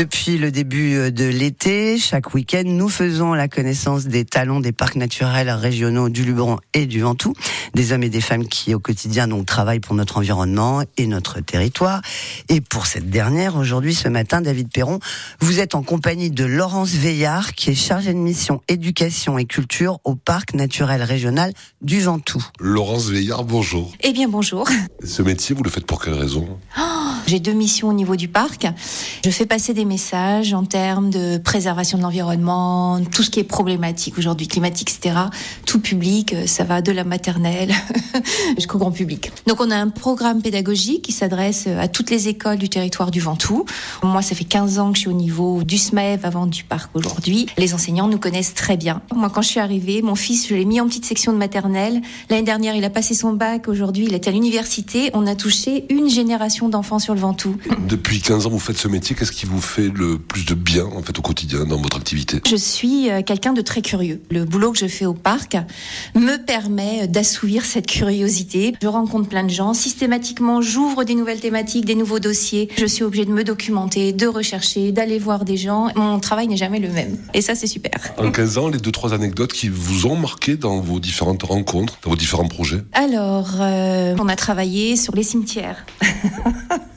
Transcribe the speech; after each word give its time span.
Depuis 0.00 0.38
le 0.38 0.50
début 0.50 1.12
de 1.12 1.26
l'été, 1.26 1.98
chaque 1.98 2.32
week-end, 2.32 2.62
nous 2.64 2.88
faisons 2.88 3.34
la 3.34 3.48
connaissance 3.48 4.06
des 4.06 4.24
talents 4.24 4.60
des 4.60 4.72
parcs 4.72 4.96
naturels 4.96 5.50
régionaux 5.50 6.08
du 6.08 6.24
Luberon 6.24 6.56
et 6.72 6.86
du 6.86 7.00
Ventoux, 7.00 7.34
des 7.74 7.92
hommes 7.92 8.04
et 8.04 8.08
des 8.08 8.22
femmes 8.22 8.48
qui 8.48 8.74
au 8.74 8.78
quotidien 8.78 9.28
donc 9.28 9.44
travaillent 9.44 9.80
pour 9.80 9.94
notre 9.94 10.16
environnement 10.16 10.84
et 10.96 11.06
notre 11.06 11.40
territoire. 11.40 12.00
Et 12.48 12.62
pour 12.62 12.86
cette 12.86 13.10
dernière, 13.10 13.56
aujourd'hui, 13.56 13.94
ce 13.94 14.08
matin, 14.08 14.40
David 14.40 14.72
Perron, 14.72 15.00
vous 15.40 15.60
êtes 15.60 15.74
en 15.74 15.82
compagnie 15.82 16.30
de 16.30 16.46
Laurence 16.46 16.92
Veillard, 16.92 17.52
qui 17.52 17.68
est 17.68 17.74
chargée 17.74 18.14
de 18.14 18.18
mission 18.18 18.62
éducation 18.68 19.36
et 19.36 19.44
culture 19.44 19.98
au 20.04 20.14
parc 20.14 20.54
naturel 20.54 21.02
régional 21.02 21.52
du 21.82 22.00
Ventoux. 22.00 22.42
Laurence 22.58 23.10
Veillard, 23.10 23.44
bonjour. 23.44 23.92
Eh 24.00 24.14
bien, 24.14 24.30
bonjour. 24.30 24.66
Ce 25.04 25.20
métier, 25.20 25.54
vous 25.54 25.62
le 25.62 25.68
faites 25.68 25.84
pour 25.84 26.02
quelle 26.02 26.14
raison? 26.14 26.48
Oh, 26.78 26.99
J'ai 27.30 27.38
deux 27.38 27.52
missions 27.52 27.86
au 27.86 27.92
niveau 27.92 28.16
du 28.16 28.26
parc. 28.26 28.66
Je 29.24 29.30
fais 29.30 29.46
passer 29.46 29.72
des 29.72 29.84
messages 29.84 30.52
en 30.52 30.64
termes 30.64 31.10
de 31.10 31.38
préservation 31.38 31.96
de 31.96 32.02
l'environnement, 32.02 33.00
tout 33.12 33.22
ce 33.22 33.30
qui 33.30 33.38
est 33.38 33.44
problématique 33.44 34.18
aujourd'hui, 34.18 34.48
climatique, 34.48 34.90
etc. 34.90 35.14
Tout 35.64 35.78
public, 35.78 36.32
euh, 36.32 36.48
ça 36.48 36.64
va 36.64 36.82
de 36.82 36.90
la 36.90 37.04
maternelle 37.04 37.72
jusqu'au 38.56 38.78
grand 38.78 38.90
public. 38.90 39.30
Donc 39.46 39.60
on 39.60 39.70
a 39.70 39.76
un 39.76 39.90
programme 39.90 40.42
pédagogique 40.42 41.02
qui 41.02 41.12
s'adresse 41.12 41.68
à 41.68 41.86
toutes 41.86 42.10
les 42.10 42.26
écoles 42.26 42.58
du 42.58 42.68
territoire 42.68 43.12
du 43.12 43.20
Ventoux. 43.20 43.64
Moi, 44.02 44.22
ça 44.22 44.34
fait 44.34 44.42
15 44.44 44.80
ans 44.80 44.90
que 44.90 44.96
je 44.96 45.02
suis 45.02 45.08
au 45.08 45.12
niveau 45.12 45.62
du 45.62 45.78
SMAEV 45.78 46.24
avant 46.24 46.48
du 46.48 46.64
parc 46.64 46.90
aujourd'hui. 46.96 47.46
Les 47.58 47.74
enseignants 47.74 48.08
nous 48.08 48.18
connaissent 48.18 48.54
très 48.54 48.76
bien. 48.76 49.02
Moi, 49.14 49.30
quand 49.30 49.42
je 49.42 49.50
suis 49.50 49.60
arrivée, 49.60 50.02
mon 50.02 50.16
fils, 50.16 50.48
je 50.48 50.56
l'ai 50.56 50.64
mis 50.64 50.80
en 50.80 50.88
petite 50.88 51.04
section 51.04 51.32
de 51.32 51.38
maternelle. 51.38 52.00
L'année 52.28 52.42
dernière, 52.42 52.74
il 52.74 52.84
a 52.84 52.90
passé 52.90 53.14
son 53.14 53.34
bac. 53.34 53.68
Aujourd'hui, 53.68 54.06
il 54.06 54.14
est 54.14 54.26
à 54.26 54.32
l'université. 54.32 55.10
On 55.14 55.28
a 55.28 55.36
touché 55.36 55.86
une 55.90 56.10
génération 56.10 56.68
d'enfants 56.68 56.98
sur 56.98 57.14
le 57.14 57.19
Depuis 57.86 58.20
15 58.20 58.46
ans, 58.46 58.50
vous 58.50 58.58
faites 58.58 58.78
ce 58.78 58.88
métier. 58.88 59.14
Qu'est-ce 59.14 59.32
qui 59.32 59.44
vous 59.44 59.60
fait 59.60 59.88
le 59.88 60.18
plus 60.18 60.46
de 60.46 60.54
bien 60.54 60.86
en 60.86 61.02
fait 61.02 61.18
au 61.18 61.22
quotidien 61.22 61.64
dans 61.64 61.76
votre 61.76 61.98
activité? 61.98 62.40
Je 62.48 62.56
suis 62.56 63.10
euh, 63.10 63.22
quelqu'un 63.22 63.52
de 63.52 63.60
très 63.60 63.82
curieux. 63.82 64.22
Le 64.30 64.44
boulot 64.44 64.72
que 64.72 64.78
je 64.78 64.86
fais 64.86 65.04
au 65.04 65.12
parc 65.12 65.56
me 66.14 66.36
permet 66.36 67.08
d'assouvir 67.08 67.64
cette 67.64 67.86
curiosité. 67.86 68.74
Je 68.82 68.86
rencontre 68.86 69.28
plein 69.28 69.44
de 69.44 69.50
gens. 69.50 69.74
Systématiquement, 69.74 70.62
j'ouvre 70.62 71.04
des 71.04 71.14
nouvelles 71.14 71.40
thématiques, 71.40 71.84
des 71.84 71.94
nouveaux 71.94 72.20
dossiers. 72.20 72.70
Je 72.78 72.86
suis 72.86 73.04
obligée 73.04 73.26
de 73.26 73.32
me 73.32 73.44
documenter, 73.44 74.12
de 74.12 74.26
rechercher, 74.26 74.92
d'aller 74.92 75.18
voir 75.18 75.44
des 75.44 75.56
gens. 75.56 75.88
Mon 75.96 76.20
travail 76.20 76.48
n'est 76.48 76.56
jamais 76.56 76.80
le 76.80 76.88
même. 76.88 77.18
Et 77.34 77.42
ça, 77.42 77.54
c'est 77.54 77.66
super. 77.66 78.14
En 78.16 78.30
15 78.30 78.58
ans, 78.58 78.68
les 78.68 78.78
deux, 78.78 78.92
trois 78.92 79.12
anecdotes 79.12 79.52
qui 79.52 79.68
vous 79.68 80.06
ont 80.06 80.16
marqué 80.16 80.56
dans 80.56 80.80
vos 80.80 81.00
différentes 81.00 81.42
rencontres, 81.42 81.98
dans 82.02 82.10
vos 82.10 82.16
différents 82.16 82.48
projets? 82.48 82.82
Alors, 82.92 83.56
euh, 83.60 84.16
on 84.18 84.28
a 84.28 84.36
travaillé 84.36 84.96
sur 84.96 85.14
les 85.14 85.22
cimetières. 85.22 85.84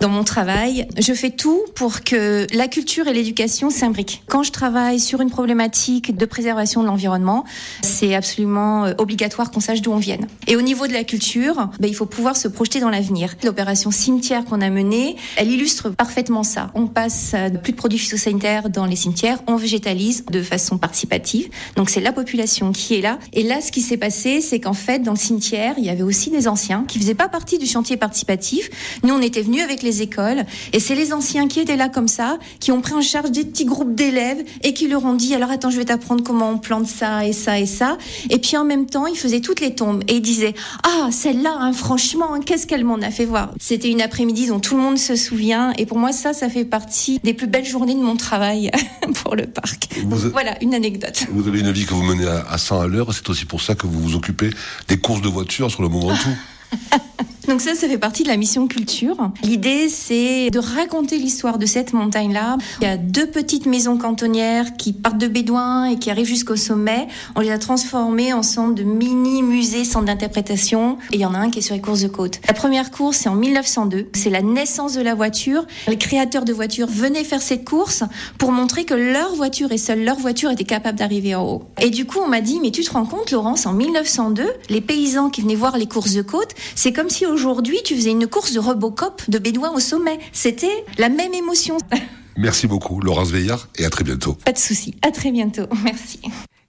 dans 0.00 0.08
mon 0.08 0.24
travail, 0.24 0.88
je 0.98 1.12
fais 1.12 1.30
tout 1.30 1.60
pour 1.74 2.00
que 2.00 2.46
la 2.54 2.68
culture 2.68 3.06
et 3.06 3.12
l'éducation 3.12 3.68
s'imbriquent. 3.68 4.22
Quand 4.26 4.42
je 4.42 4.50
travaille 4.50 4.98
sur 4.98 5.20
une 5.20 5.28
problématique 5.28 6.16
de 6.16 6.24
préservation 6.24 6.80
de 6.82 6.86
l'environnement, 6.86 7.44
c'est 7.82 8.14
absolument 8.14 8.86
euh, 8.86 8.94
obligatoire 8.96 9.50
qu'on 9.50 9.60
sache 9.60 9.82
d'où 9.82 9.92
on 9.92 9.98
vient. 9.98 10.16
Et 10.46 10.56
au 10.56 10.62
niveau 10.62 10.86
de 10.86 10.94
la 10.94 11.04
culture, 11.04 11.68
ben, 11.78 11.88
il 11.88 11.94
faut 11.94 12.06
pouvoir 12.06 12.36
se 12.36 12.48
projeter 12.48 12.80
dans 12.80 12.88
l'avenir. 12.88 13.34
L'opération 13.44 13.90
cimetière 13.90 14.46
qu'on 14.46 14.62
a 14.62 14.70
menée, 14.70 15.16
elle 15.36 15.50
illustre 15.50 15.90
parfaitement 15.90 16.44
ça. 16.44 16.70
On 16.74 16.86
passe 16.86 17.34
plus 17.62 17.72
de 17.72 17.76
produits 17.76 17.98
phytosanitaires 17.98 18.70
dans 18.70 18.86
les 18.86 18.96
cimetières, 18.96 19.42
on 19.46 19.56
végétalise 19.56 20.24
de 20.26 20.42
façon 20.42 20.78
participative. 20.78 21.50
Donc 21.76 21.90
c'est 21.90 22.00
la 22.00 22.12
population 22.12 22.72
qui 22.72 22.94
est 22.94 23.02
là. 23.02 23.18
Et 23.34 23.42
là, 23.42 23.60
ce 23.60 23.70
qui 23.70 23.82
s'est 23.82 23.98
passé, 23.98 24.40
c'est 24.40 24.60
qu'en 24.60 24.72
fait, 24.72 25.00
dans 25.00 25.12
le 25.12 25.18
cimetière, 25.18 25.74
il 25.76 25.84
y 25.84 25.90
avait 25.90 26.02
aussi 26.02 26.30
des 26.30 26.48
anciens 26.48 26.84
qui 26.88 26.98
faisaient 26.98 27.14
pas 27.14 27.28
partie 27.28 27.58
du 27.58 27.66
chantier 27.66 27.98
participatif. 27.98 28.70
Nous, 29.02 29.12
on 29.12 29.20
était 29.20 29.42
venus 29.42 29.62
avec 29.62 29.82
les 29.82 29.89
écoles. 29.90 30.44
Et 30.72 30.80
c'est 30.80 30.94
les 30.94 31.12
anciens 31.12 31.48
qui 31.48 31.60
étaient 31.60 31.76
là 31.76 31.88
comme 31.88 32.08
ça, 32.08 32.38
qui 32.60 32.72
ont 32.72 32.80
pris 32.80 32.94
en 32.94 33.02
charge 33.02 33.30
des 33.30 33.44
petits 33.44 33.64
groupes 33.64 33.94
d'élèves 33.94 34.42
et 34.62 34.74
qui 34.74 34.88
leur 34.88 35.04
ont 35.04 35.14
dit 35.14 35.34
alors 35.34 35.50
attends, 35.50 35.70
je 35.70 35.76
vais 35.76 35.84
t'apprendre 35.84 36.22
comment 36.22 36.50
on 36.50 36.58
plante 36.58 36.86
ça 36.86 37.26
et 37.26 37.32
ça 37.32 37.58
et 37.58 37.66
ça. 37.66 37.98
Et 38.30 38.38
puis 38.38 38.56
en 38.56 38.64
même 38.64 38.86
temps, 38.86 39.06
ils 39.06 39.16
faisaient 39.16 39.40
toutes 39.40 39.60
les 39.60 39.74
tombes 39.74 40.02
et 40.08 40.16
ils 40.16 40.22
disaient 40.22 40.54
ah 40.84 41.08
celle-là, 41.10 41.56
hein, 41.58 41.72
franchement, 41.72 42.34
hein, 42.34 42.40
qu'est-ce 42.44 42.66
qu'elle 42.66 42.84
m'en 42.84 43.00
a 43.02 43.10
fait 43.10 43.24
voir? 43.24 43.52
C'était 43.60 43.90
une 43.90 44.02
après-midi 44.02 44.46
dont 44.46 44.60
tout 44.60 44.76
le 44.76 44.82
monde 44.82 44.98
se 44.98 45.16
souvient. 45.16 45.72
Et 45.78 45.86
pour 45.86 45.98
moi, 45.98 46.12
ça, 46.12 46.32
ça 46.32 46.48
fait 46.48 46.64
partie 46.64 47.20
des 47.24 47.34
plus 47.34 47.46
belles 47.46 47.66
journées 47.66 47.94
de 47.94 48.00
mon 48.00 48.16
travail 48.16 48.70
pour 49.22 49.36
le 49.36 49.46
parc. 49.46 49.88
voilà, 50.32 50.56
une 50.62 50.74
anecdote. 50.74 51.26
Vous 51.32 51.48
avez 51.48 51.60
une 51.60 51.72
vie 51.72 51.86
que 51.86 51.94
vous 51.94 52.02
menez 52.02 52.26
à 52.26 52.58
100 52.58 52.80
à 52.80 52.86
l'heure. 52.86 53.12
C'est 53.12 53.28
aussi 53.28 53.44
pour 53.44 53.60
ça 53.60 53.74
que 53.74 53.86
vous 53.86 54.00
vous 54.00 54.14
occupez 54.14 54.50
des 54.88 54.98
courses 54.98 55.22
de 55.22 55.28
voitures 55.28 55.70
sur 55.70 55.82
le 55.82 55.88
moment 55.88 56.14
tout. 56.16 56.88
Donc 57.50 57.62
ça, 57.62 57.74
ça 57.74 57.88
fait 57.88 57.98
partie 57.98 58.22
de 58.22 58.28
la 58.28 58.36
mission 58.36 58.68
culture. 58.68 59.16
L'idée, 59.42 59.88
c'est 59.88 60.50
de 60.50 60.60
raconter 60.60 61.18
l'histoire 61.18 61.58
de 61.58 61.66
cette 61.66 61.92
montagne-là. 61.92 62.58
Il 62.80 62.84
y 62.84 62.86
a 62.86 62.96
deux 62.96 63.26
petites 63.26 63.66
maisons 63.66 63.98
cantonnières 63.98 64.76
qui 64.76 64.92
partent 64.92 65.18
de 65.18 65.26
Bédouin 65.26 65.86
et 65.86 65.98
qui 65.98 66.12
arrivent 66.12 66.28
jusqu'au 66.28 66.54
sommet. 66.54 67.08
On 67.34 67.40
les 67.40 67.50
a 67.50 67.58
transformées 67.58 68.32
en 68.32 68.44
centre 68.44 68.76
de 68.76 68.84
mini-musées, 68.84 69.82
centre 69.82 70.04
d'interprétation. 70.04 70.96
Et 71.10 71.16
il 71.16 71.20
y 71.22 71.26
en 71.26 71.34
a 71.34 71.38
un 71.38 71.50
qui 71.50 71.58
est 71.58 71.62
sur 71.62 71.74
les 71.74 71.80
courses 71.80 72.02
de 72.02 72.06
côte. 72.06 72.38
La 72.46 72.54
première 72.54 72.92
course, 72.92 73.16
c'est 73.16 73.28
en 73.28 73.34
1902. 73.34 74.10
C'est 74.12 74.30
la 74.30 74.42
naissance 74.42 74.92
de 74.92 75.02
la 75.02 75.16
voiture. 75.16 75.66
Les 75.88 75.98
créateurs 75.98 76.44
de 76.44 76.52
voitures 76.52 76.86
venaient 76.86 77.24
faire 77.24 77.42
cette 77.42 77.64
course 77.68 78.04
pour 78.38 78.52
montrer 78.52 78.84
que 78.84 78.94
leur 78.94 79.34
voiture 79.34 79.72
et 79.72 79.78
seule 79.78 80.04
leur 80.04 80.20
voiture 80.20 80.52
était 80.52 80.62
capable 80.62 81.00
d'arriver 81.00 81.34
en 81.34 81.44
haut. 81.44 81.64
Et 81.82 81.90
du 81.90 82.04
coup, 82.04 82.20
on 82.24 82.28
m'a 82.28 82.42
dit, 82.42 82.60
mais 82.62 82.70
tu 82.70 82.84
te 82.84 82.92
rends 82.92 83.06
compte, 83.06 83.32
Laurence, 83.32 83.66
en 83.66 83.72
1902, 83.72 84.46
les 84.68 84.80
paysans 84.80 85.30
qui 85.30 85.40
venaient 85.40 85.56
voir 85.56 85.78
les 85.78 85.86
courses 85.86 86.14
de 86.14 86.22
côte, 86.22 86.54
c'est 86.76 86.92
comme 86.92 87.10
si 87.10 87.26
aujourd'hui, 87.26 87.39
tu 87.84 87.96
faisais 87.96 88.10
une 88.10 88.26
course 88.26 88.52
de 88.52 88.58
Robocop 88.58 89.22
de 89.28 89.38
Bédouin 89.38 89.70
au 89.70 89.80
sommet. 89.80 90.18
C'était 90.32 90.84
la 90.98 91.08
même 91.08 91.34
émotion. 91.34 91.78
Merci 92.36 92.66
beaucoup, 92.66 93.00
Laurence 93.00 93.30
Veillard, 93.30 93.68
et 93.76 93.84
à 93.84 93.90
très 93.90 94.04
bientôt. 94.04 94.34
Pas 94.34 94.52
de 94.52 94.58
souci. 94.58 94.94
À 95.02 95.10
très 95.10 95.30
bientôt. 95.30 95.66
Merci. 95.84 96.20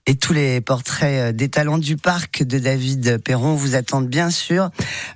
Et 0.06 0.16
tous 0.16 0.32
les 0.32 0.60
portraits 0.60 1.30
euh, 1.30 1.32
des 1.32 1.48
talents 1.48 1.78
du 1.78 1.96
parc 1.96 2.42
de 2.42 2.58
David 2.58 3.22
Perron 3.22 3.54
vous 3.54 3.76
attendent 3.76 4.08
bien 4.08 4.30
sûr, 4.30 4.70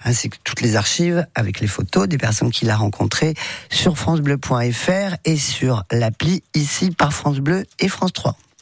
ainsi 0.04 0.30
que 0.30 0.36
toutes 0.44 0.60
les 0.60 0.76
archives 0.76 1.26
avec 1.34 1.60
les 1.60 1.66
photos 1.66 2.06
des 2.06 2.18
personnes 2.18 2.50
qu'il 2.50 2.70
a 2.70 2.76
rencontrées 2.76 3.34
sur 3.68 3.98
francebleu.fr 3.98 5.16
et 5.24 5.36
sur 5.36 5.84
l'appli 5.90 6.42
ici 6.54 6.90
par 6.92 7.12
France 7.12 7.38
Bleu 7.38 7.64
et 7.80 7.88
France 7.88 8.12
3. 8.12 8.36